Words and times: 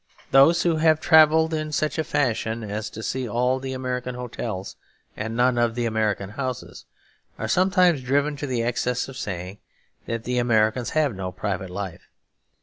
Those 0.31 0.63
who 0.63 0.77
have 0.77 0.99
travelled 0.99 1.53
in 1.53 1.71
such 1.71 1.99
a 1.99 2.03
fashion 2.03 2.63
as 2.63 2.89
to 2.89 3.03
see 3.03 3.29
all 3.29 3.59
the 3.59 3.73
American 3.73 4.15
hotels 4.15 4.75
and 5.15 5.37
none 5.37 5.59
of 5.59 5.75
the 5.75 5.85
American 5.85 6.31
houses 6.31 6.85
are 7.37 7.47
sometimes 7.47 8.01
driven 8.01 8.35
to 8.37 8.47
the 8.47 8.63
excess 8.63 9.07
of 9.07 9.15
saying 9.15 9.59
that 10.07 10.23
the 10.23 10.39
Americans 10.39 10.89
have 10.97 11.15
no 11.15 11.31
private 11.31 11.69
life. 11.69 12.09